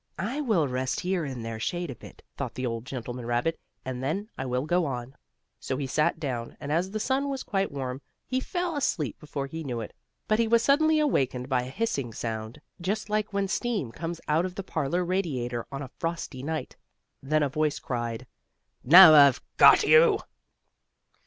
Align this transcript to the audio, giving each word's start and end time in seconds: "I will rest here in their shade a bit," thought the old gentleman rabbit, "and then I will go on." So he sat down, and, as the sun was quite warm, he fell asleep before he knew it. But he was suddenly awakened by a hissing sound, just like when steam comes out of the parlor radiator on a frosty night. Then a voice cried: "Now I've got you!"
"I 0.17 0.41
will 0.41 0.67
rest 0.67 1.01
here 1.01 1.25
in 1.25 1.43
their 1.43 1.59
shade 1.59 1.91
a 1.91 1.95
bit," 1.95 2.23
thought 2.35 2.55
the 2.55 2.65
old 2.65 2.85
gentleman 2.85 3.27
rabbit, 3.27 3.59
"and 3.85 4.01
then 4.03 4.31
I 4.35 4.47
will 4.47 4.65
go 4.65 4.87
on." 4.87 5.15
So 5.59 5.77
he 5.77 5.85
sat 5.85 6.19
down, 6.19 6.57
and, 6.59 6.71
as 6.71 6.89
the 6.89 6.99
sun 6.99 7.29
was 7.29 7.43
quite 7.43 7.71
warm, 7.71 8.01
he 8.25 8.39
fell 8.39 8.75
asleep 8.75 9.19
before 9.19 9.45
he 9.45 9.63
knew 9.63 9.79
it. 9.79 9.93
But 10.27 10.39
he 10.39 10.47
was 10.47 10.63
suddenly 10.63 10.97
awakened 10.99 11.49
by 11.49 11.61
a 11.61 11.69
hissing 11.69 12.13
sound, 12.13 12.59
just 12.81 13.11
like 13.11 13.31
when 13.31 13.47
steam 13.47 13.91
comes 13.91 14.19
out 14.27 14.43
of 14.43 14.55
the 14.55 14.63
parlor 14.63 15.05
radiator 15.05 15.67
on 15.71 15.83
a 15.83 15.91
frosty 15.99 16.41
night. 16.41 16.75
Then 17.21 17.43
a 17.43 17.47
voice 17.49 17.77
cried: 17.77 18.25
"Now 18.83 19.13
I've 19.13 19.39
got 19.57 19.83
you!" 19.83 20.17